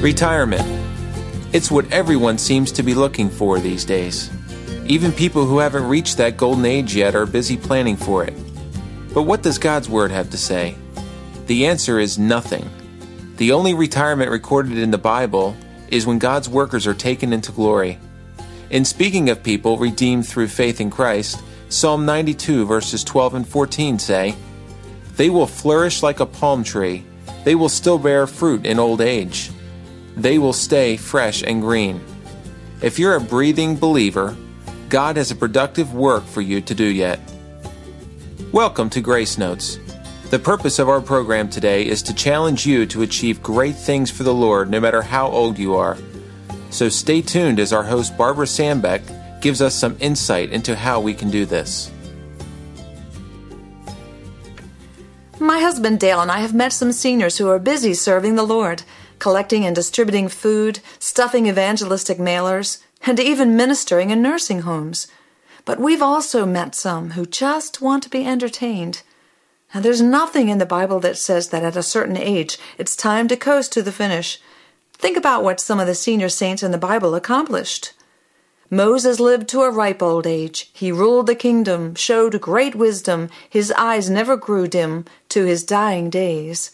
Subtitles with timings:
[0.00, 0.62] Retirement.
[1.52, 4.30] It's what everyone seems to be looking for these days.
[4.86, 8.32] Even people who haven't reached that golden age yet are busy planning for it.
[9.12, 10.74] But what does God's Word have to say?
[11.48, 12.66] The answer is nothing.
[13.36, 15.54] The only retirement recorded in the Bible
[15.88, 17.98] is when God's workers are taken into glory.
[18.70, 23.98] In speaking of people redeemed through faith in Christ, Psalm 92 verses 12 and 14
[23.98, 24.34] say,
[25.16, 27.04] They will flourish like a palm tree,
[27.44, 29.50] they will still bear fruit in old age
[30.22, 32.00] they will stay fresh and green.
[32.82, 34.36] If you're a breathing believer,
[34.88, 37.20] God has a productive work for you to do yet.
[38.52, 39.78] Welcome to Grace Notes.
[40.30, 44.22] The purpose of our program today is to challenge you to achieve great things for
[44.22, 45.96] the Lord no matter how old you are.
[46.70, 51.14] So stay tuned as our host Barbara Sandbeck gives us some insight into how we
[51.14, 51.90] can do this.
[55.38, 58.82] My husband Dale and I have met some seniors who are busy serving the Lord
[59.20, 65.06] collecting and distributing food, stuffing evangelistic mailers, and even ministering in nursing homes.
[65.64, 69.02] But we've also met some who just want to be entertained.
[69.72, 73.28] And there's nothing in the Bible that says that at a certain age it's time
[73.28, 74.40] to coast to the finish.
[74.94, 77.92] Think about what some of the senior saints in the Bible accomplished.
[78.68, 80.70] Moses lived to a ripe old age.
[80.72, 83.28] He ruled the kingdom, showed great wisdom.
[83.48, 86.70] His eyes never grew dim to his dying days.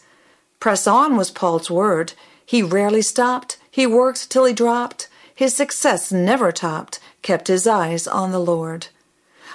[0.59, 2.13] Press on was Paul's word.
[2.47, 3.57] He rarely stopped.
[3.69, 5.09] He worked till he dropped.
[5.35, 8.87] His success never topped, kept his eyes on the Lord.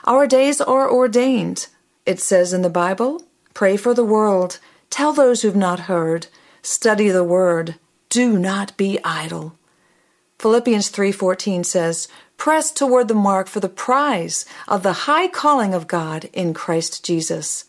[0.04, 1.68] Our days are ordained.
[2.04, 3.22] It says in the Bible,
[3.54, 4.58] pray for the world.
[4.90, 6.26] Tell those who've not heard.
[6.60, 7.76] Study the word.
[8.10, 9.54] Do not be idle.
[10.38, 15.86] Philippians 3:14 says, "Press toward the mark for the prize of the high calling of
[15.86, 17.64] God in Christ Jesus."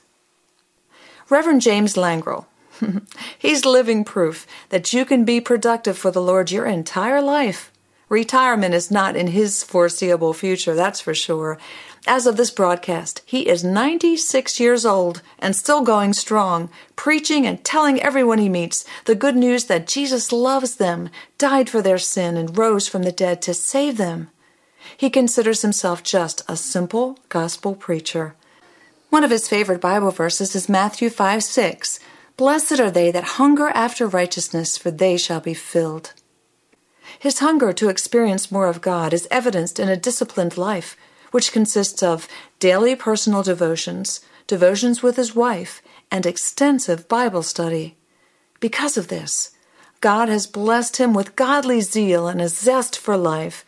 [1.29, 2.45] Reverend James Langrel
[3.37, 7.71] He's living proof that you can be productive for the Lord your entire life.
[8.09, 11.57] Retirement is not in his foreseeable future, that's for sure.
[12.05, 17.63] As of this broadcast, he is 96 years old and still going strong, preaching and
[17.63, 22.35] telling everyone he meets the good news that Jesus loves them, died for their sin,
[22.35, 24.29] and rose from the dead to save them.
[24.97, 28.35] He considers himself just a simple gospel preacher.
[29.09, 31.99] One of his favorite Bible verses is Matthew 5 6.
[32.35, 36.13] Blessed are they that hunger after righteousness, for they shall be filled.
[37.19, 40.97] His hunger to experience more of God is evidenced in a disciplined life,
[41.31, 42.27] which consists of
[42.59, 47.97] daily personal devotions, devotions with his wife, and extensive Bible study.
[48.59, 49.51] Because of this,
[50.01, 53.63] God has blessed him with godly zeal and a zest for life,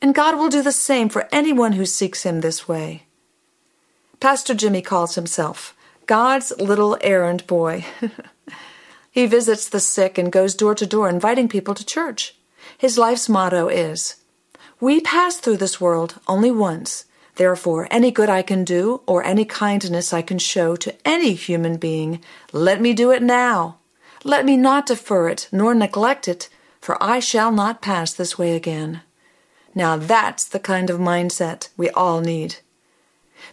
[0.00, 3.02] and God will do the same for anyone who seeks him this way.
[4.20, 5.74] Pastor Jimmy calls himself
[6.08, 7.84] God's little errand boy.
[9.10, 12.34] he visits the sick and goes door to door inviting people to church.
[12.78, 14.16] His life's motto is
[14.80, 17.04] We pass through this world only once.
[17.34, 21.76] Therefore, any good I can do or any kindness I can show to any human
[21.76, 23.76] being, let me do it now.
[24.24, 26.48] Let me not defer it nor neglect it,
[26.80, 29.02] for I shall not pass this way again.
[29.74, 32.56] Now that's the kind of mindset we all need.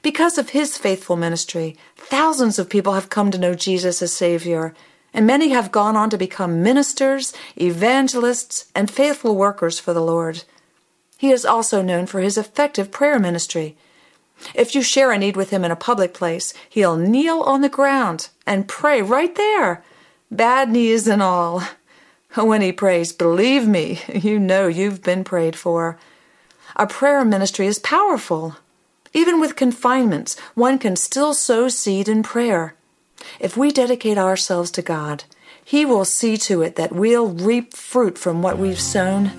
[0.05, 4.75] Because of his faithful ministry, thousands of people have come to know Jesus as Savior,
[5.15, 10.43] and many have gone on to become ministers, evangelists, and faithful workers for the Lord.
[11.17, 13.77] He is also known for his effective prayer ministry.
[14.53, 17.67] If you share a need with him in a public place, he'll kneel on the
[17.67, 19.83] ground and pray right there,
[20.29, 21.63] bad knees and all.
[22.35, 25.97] When he prays, believe me, you know you've been prayed for.
[26.75, 28.57] A prayer ministry is powerful.
[29.15, 32.75] Even with confinements, one can still sow seed in prayer.
[33.39, 35.23] If we dedicate ourselves to God,
[35.63, 39.31] He will see to it that we'll reap fruit from what we've sown.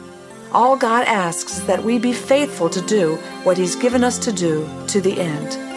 [0.51, 4.33] All God asks is that we be faithful to do what He's given us to
[4.33, 5.76] do to the end.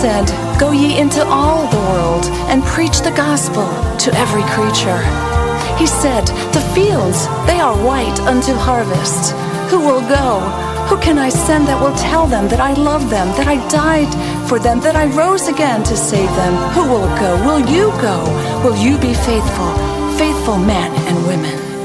[0.00, 0.28] Said,
[0.60, 3.66] Go ye into all the world and preach the gospel
[3.98, 5.02] to every creature.
[5.76, 6.24] He said,
[6.54, 9.32] The fields, they are white unto harvest.
[9.70, 10.38] Who will go?
[10.88, 14.12] Who can I send that will tell them that I love them, that I died
[14.48, 16.54] for them, that I rose again to save them?
[16.74, 17.30] Who will go?
[17.44, 18.18] Will you go?
[18.62, 19.72] Will you be faithful,
[20.16, 21.77] faithful men and women?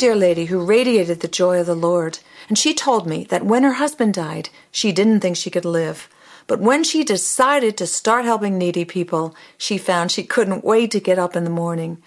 [0.00, 3.64] Dear lady who radiated the joy of the Lord, and she told me that when
[3.64, 6.08] her husband died, she didn't think she could live.
[6.46, 11.00] But when she decided to start helping needy people, she found she couldn't wait to
[11.00, 11.98] get up in the morning.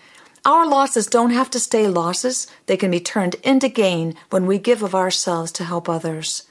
[0.43, 4.57] Our losses don't have to stay losses, they can be turned into gain when we
[4.57, 6.47] give of ourselves to help others.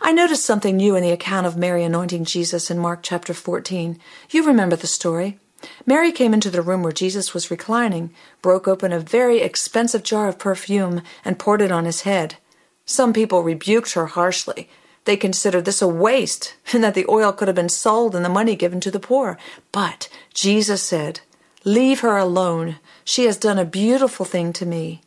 [0.00, 3.98] I noticed something new in the account of Mary anointing Jesus in Mark chapter 14.
[4.30, 5.40] You remember the story.
[5.84, 8.10] Mary came into the room where Jesus was reclining,
[8.42, 12.36] broke open a very expensive jar of perfume, and poured it on his head.
[12.84, 14.68] Some people rebuked her harshly.
[15.04, 18.28] They considered this a waste, and that the oil could have been sold and the
[18.28, 19.38] money given to the poor.
[19.72, 21.20] But Jesus said,
[21.64, 22.76] Leave her alone.
[23.04, 25.00] She has done a beautiful thing to me.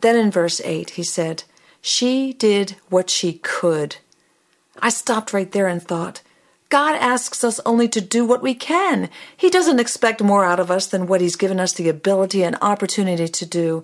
[0.00, 1.44] Then in verse 8, he said,
[1.80, 3.96] She did what she could.
[4.80, 6.22] I stopped right there and thought,
[6.70, 9.10] God asks us only to do what we can.
[9.36, 12.56] He doesn't expect more out of us than what He's given us the ability and
[12.62, 13.82] opportunity to do.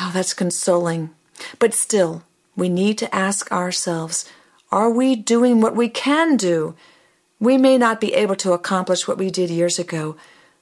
[0.00, 1.10] Oh, that's consoling.
[1.58, 2.22] But still,
[2.54, 4.30] we need to ask ourselves
[4.70, 6.76] are we doing what we can do?
[7.40, 10.16] We may not be able to accomplish what we did years ago,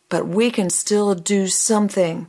[0.09, 2.29] but we can still do something.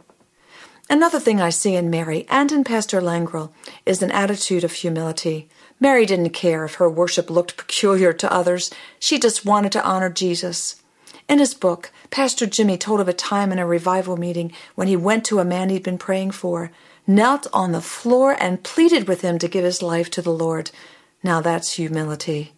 [0.90, 3.52] Another thing I see in Mary and in Pastor Langrell
[3.86, 5.48] is an attitude of humility.
[5.80, 8.70] Mary didn't care if her worship looked peculiar to others.
[9.00, 10.82] She just wanted to honor Jesus.
[11.30, 14.96] In his book, Pastor Jimmy told of a time in a revival meeting when he
[14.96, 16.72] went to a man he'd been praying for,
[17.06, 20.72] knelt on the floor, and pleaded with him to give his life to the Lord.
[21.24, 22.54] Now that's humility.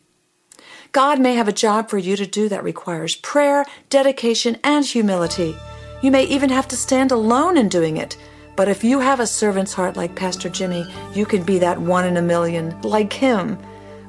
[0.92, 5.56] God may have a job for you to do that requires prayer, dedication, and humility.
[6.02, 8.18] You may even have to stand alone in doing it.
[8.56, 12.06] But if you have a servant's heart like Pastor Jimmy, you can be that one
[12.06, 13.58] in a million, like him.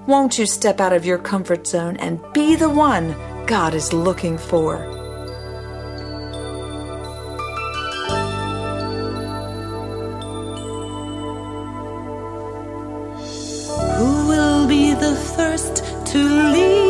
[0.07, 3.15] Won't you step out of your comfort zone and be the one
[3.47, 4.79] God is looking for?
[13.97, 16.82] Who will be the first to lead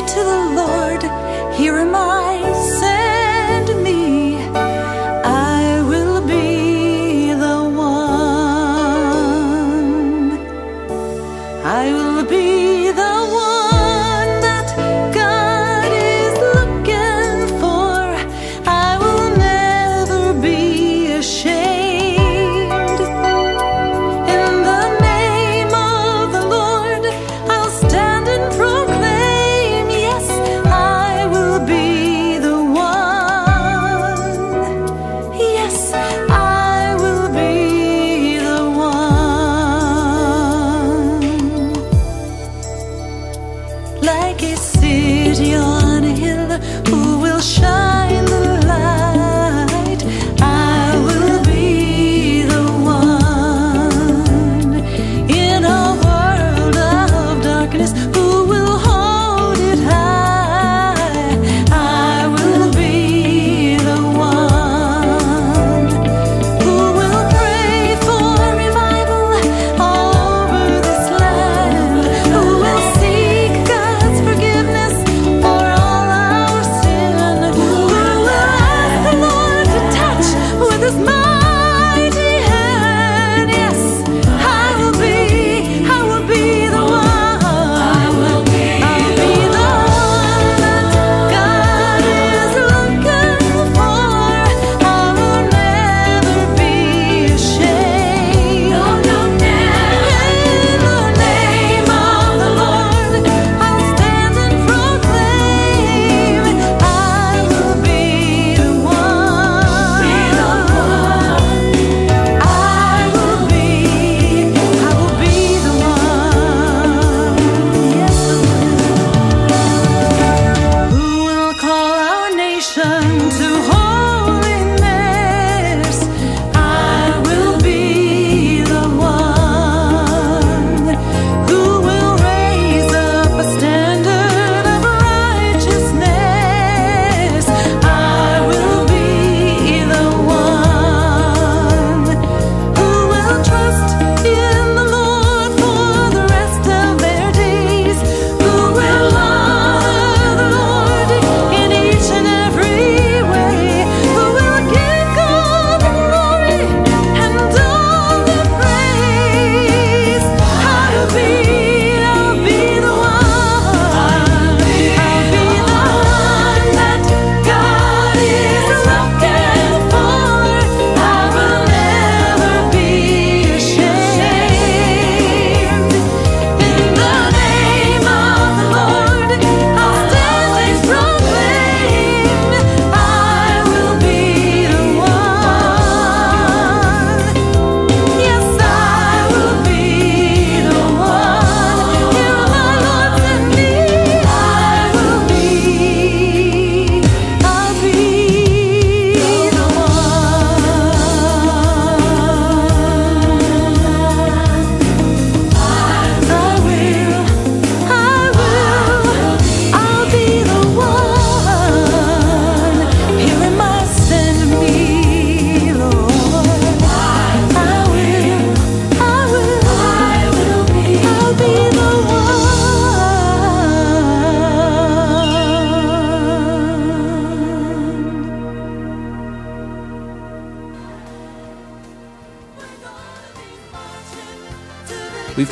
[0.00, 1.02] to the Lord,
[1.54, 2.51] Here am I,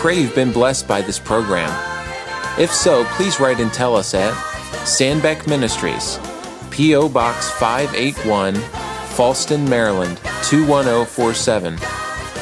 [0.01, 1.71] pray you've been blessed by this program.
[2.59, 4.33] If so, please write and tell us at
[4.87, 6.19] Sandbeck Ministries,
[6.71, 7.11] P.O.
[7.11, 11.79] Box 581, Fallston, Maryland 21047,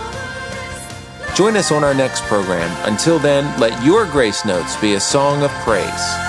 [1.34, 2.88] Join us on our next program.
[2.88, 6.25] Until then, let your grace notes be a song of praise.